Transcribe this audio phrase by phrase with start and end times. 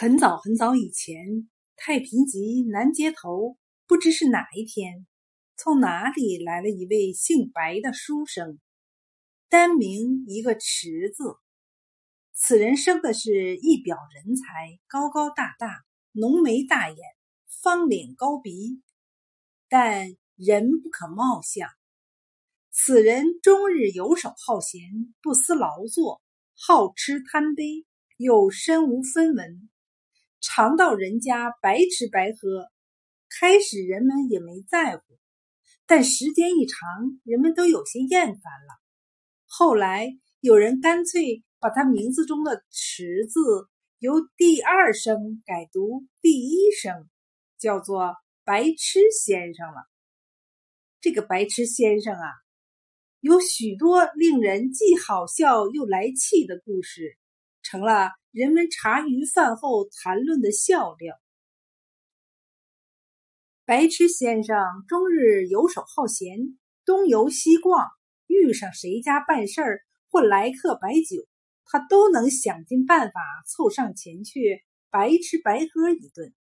[0.00, 5.06] 很早很早以前，太平集南街头，不知是哪一天，
[5.58, 8.58] 从哪里来了一位姓白的书生，
[9.50, 11.36] 单名一个池字。
[12.32, 15.82] 此人生的是一表人才，高高大大，
[16.12, 16.96] 浓眉大眼，
[17.62, 18.80] 方脸高鼻，
[19.68, 21.68] 但人不可貌相。
[22.70, 24.80] 此人终日游手好闲，
[25.20, 26.22] 不思劳作，
[26.56, 27.84] 好吃贪杯，
[28.16, 29.68] 又身无分文。
[30.40, 32.68] 常到人家白吃白喝，
[33.38, 35.02] 开始人们也没在乎，
[35.86, 36.78] 但时间一长，
[37.24, 38.80] 人们都有些厌烦了。
[39.46, 40.08] 后来
[40.40, 43.40] 有人干脆把他名字中的“池”字
[43.98, 47.08] 由第二声改读第一声，
[47.58, 49.82] 叫做白痴先生了。
[51.02, 52.28] 这个白痴先生啊，
[53.20, 57.18] 有许多令人既好笑又来气的故事，
[57.62, 58.10] 成了。
[58.32, 61.16] 人们茶余饭后谈论的笑料。
[63.64, 67.88] 白痴先生终日游手好闲，东游西逛，
[68.28, 69.80] 遇上谁家办事儿
[70.10, 71.26] 或来客摆酒，
[71.64, 76.32] 他都能想尽办法凑上前去白吃白喝一顿。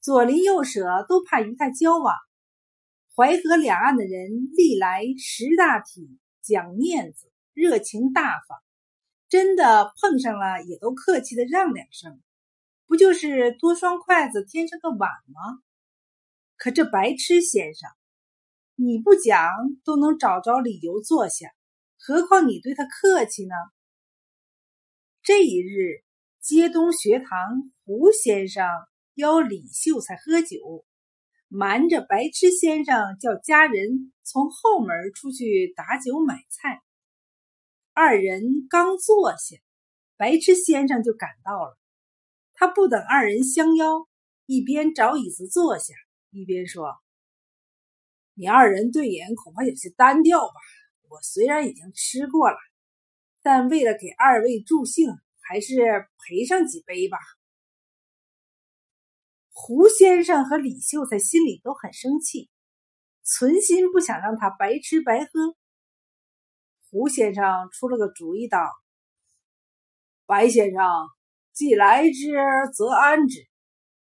[0.00, 2.16] 左邻右舍都怕与他交往。
[3.14, 8.58] 淮河两岸的人历来识大体、讲面子、热情大方。
[9.30, 12.20] 真的碰上了，也都客气的让两声，
[12.86, 15.62] 不就是多双筷子添上个碗吗？
[16.56, 17.88] 可这白痴先生，
[18.74, 19.48] 你不讲
[19.84, 21.48] 都能找着理由坐下，
[21.96, 23.54] 何况你对他客气呢？
[25.22, 26.02] 这一日，
[26.40, 28.66] 街东学堂胡先生
[29.14, 30.84] 邀李秀才喝酒，
[31.46, 36.82] 瞒着白痴先生叫家人从后门出去打酒买菜。
[38.02, 39.58] 二人刚坐下，
[40.16, 41.78] 白痴先生就赶到了。
[42.54, 44.08] 他不等二人相邀，
[44.46, 45.92] 一边找椅子坐下，
[46.30, 46.96] 一边说
[48.32, 50.54] ：“你二人对饮恐怕有些单调吧？
[51.10, 52.56] 我虽然已经吃过了，
[53.42, 57.18] 但为了给二位助兴，还是陪上几杯吧。”
[59.52, 62.48] 胡先生和李秀才心里都很生气，
[63.24, 65.54] 存心不想让他白吃白喝。
[66.90, 68.58] 胡先生出了个主意，道
[70.26, 70.84] ：“白先生，
[71.52, 72.32] 既来之
[72.74, 73.46] 则安之。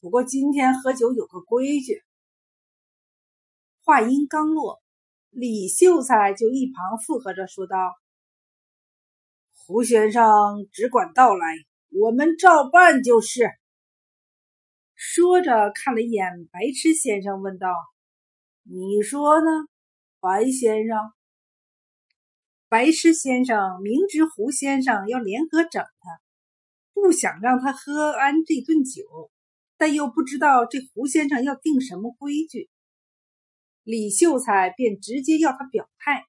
[0.00, 2.02] 不过今天喝酒有个规矩。”
[3.84, 4.82] 话音刚落，
[5.28, 7.76] 李秀才就一旁附和着说道
[9.52, 10.24] ：“胡先生
[10.72, 11.46] 只管道来，
[11.90, 13.50] 我们照办就是。”
[14.96, 17.68] 说着看了一眼白痴先生，问道
[18.64, 19.46] ：“你说呢，
[20.20, 21.12] 白先生？”
[22.72, 26.22] 白痴先生明知胡先生要联合整他，
[26.94, 29.30] 不想让他喝安这顿酒，
[29.76, 32.70] 但又不知道这胡先生要定什么规矩。
[33.82, 36.24] 李秀才便直接要他表态，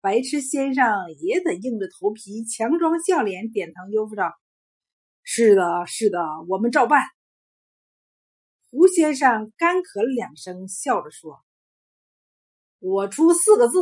[0.00, 0.86] 白痴先生
[1.20, 4.32] 也得硬着头皮，强装笑脸，点头应付道
[5.22, 7.02] ：“是的，是的，我们照办。”
[8.72, 11.44] 胡先生干咳了两声，笑着说
[12.80, 13.76] ：“我出四个字。”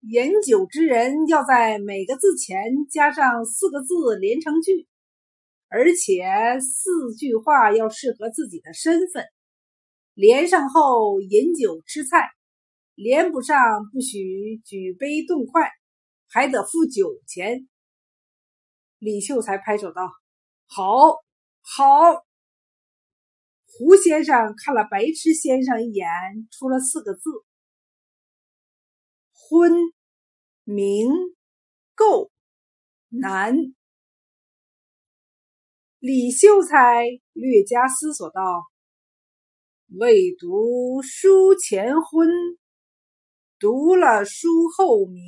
[0.00, 4.88] 饮酒之人要在每个字前加上四个字连成句，
[5.68, 9.26] 而且四句话要适合自己的身份。
[10.14, 12.30] 连上后饮酒吃菜，
[12.94, 15.70] 连不上不许举杯动筷，
[16.28, 17.68] 还得付酒钱。
[18.98, 20.10] 李秀才拍手道
[20.66, 21.16] ：“好，
[21.60, 22.24] 好。”
[23.68, 26.08] 胡先生看了白痴先生一眼，
[26.50, 27.20] 出了四个字。
[29.50, 29.72] 昏、
[30.62, 31.10] 明、
[31.96, 32.30] 垢、
[33.08, 33.56] 难。
[35.98, 38.40] 李秀才略加思索道
[39.98, 42.28] ：“未读书前昏，
[43.58, 44.46] 读了书
[44.76, 45.18] 后明，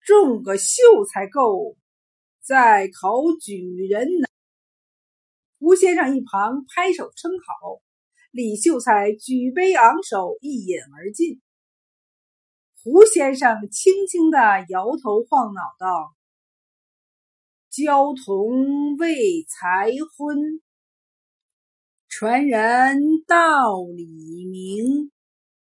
[0.00, 1.76] 中个秀才够，
[2.40, 4.28] 再考举人难。”
[5.60, 7.80] 胡先生一旁拍手称好。
[8.32, 11.40] 李秀才举杯昂首，一饮而尽。
[12.88, 14.38] 胡先生轻轻的
[14.68, 16.14] 摇头晃脑道
[17.68, 20.62] ：“交童未才昏，
[22.08, 25.10] 传人道理明。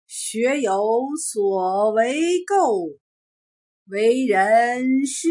[0.08, 0.82] 学有
[1.16, 2.88] 所为够，
[3.84, 5.28] 为人师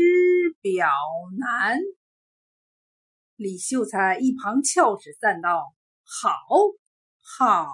[0.61, 0.87] 表
[1.37, 1.77] 难。”
[3.35, 5.73] 李秀才一旁翘指赞道
[6.07, 6.31] ：“好，
[7.19, 7.67] 好。”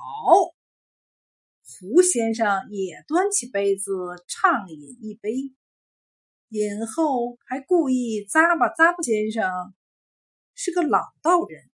[1.79, 3.91] 胡先生也端起杯子
[4.27, 5.31] 畅饮一杯，
[6.50, 9.73] 饮后还故意咂巴咂巴先生，
[10.53, 11.69] 是个老道人，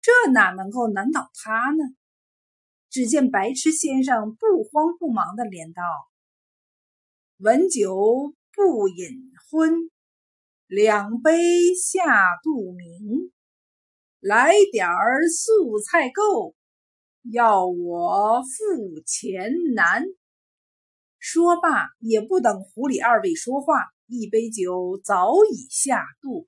[0.00, 1.84] 这哪能够难倒他呢？
[2.88, 5.82] 只见白痴先生不慌不忙的连道
[7.36, 9.90] ：“闻酒不饮昏，
[10.66, 13.30] 两杯下肚明。
[14.20, 16.55] 来点儿素菜够，
[17.32, 20.04] 要我付钱难。”
[21.18, 23.74] 说罢，也不等狐狸二位说话，
[24.06, 26.46] 一杯酒早已下肚。